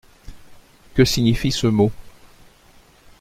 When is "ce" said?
1.51-1.67